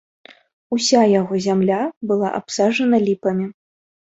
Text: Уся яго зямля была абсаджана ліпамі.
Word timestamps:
Уся 0.75 1.01
яго 1.21 1.33
зямля 1.47 1.79
была 2.13 2.33
абсаджана 2.41 2.97
ліпамі. 3.07 3.45